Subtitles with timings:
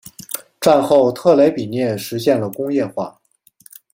[0.59, 3.21] 战后特雷比涅实现了工业化。